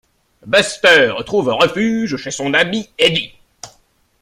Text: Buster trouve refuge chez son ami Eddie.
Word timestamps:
Buster 0.47 1.13
trouve 1.27 1.49
refuge 1.49 2.17
chez 2.17 2.31
son 2.31 2.55
ami 2.55 2.89
Eddie. 2.97 3.33